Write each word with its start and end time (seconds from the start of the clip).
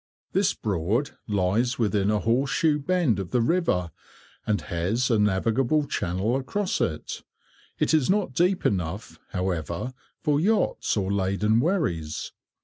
This 0.31 0.55
Broad 0.55 1.11
lies 1.27 1.77
within 1.77 2.09
a 2.09 2.17
horse 2.17 2.49
shoe 2.49 2.79
bend 2.79 3.19
of 3.19 3.29
the 3.29 3.39
river, 3.39 3.91
and 4.47 4.59
has 4.61 5.11
a 5.11 5.19
navigable 5.19 5.85
channel 5.85 6.35
across 6.37 6.81
it. 6.81 7.21
It 7.77 7.93
is 7.93 8.09
not 8.09 8.33
deep 8.33 8.65
enough, 8.65 9.19
however, 9.29 9.93
for 10.23 10.39
yachts 10.39 10.97
or 10.97 11.13
laden 11.13 11.59
wherries. 11.59 12.31